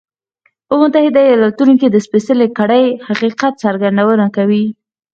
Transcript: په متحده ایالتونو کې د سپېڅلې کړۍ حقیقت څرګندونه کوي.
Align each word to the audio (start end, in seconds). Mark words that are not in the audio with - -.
په 0.67 0.73
متحده 0.81 1.21
ایالتونو 1.27 1.73
کې 1.79 1.87
د 1.89 1.97
سپېڅلې 2.05 2.47
کړۍ 2.57 2.85
حقیقت 3.07 3.53
څرګندونه 3.63 4.25
کوي. 4.35 4.65